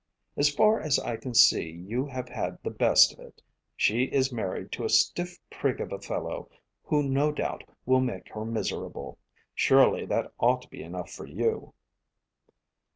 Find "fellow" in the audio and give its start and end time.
5.99-6.49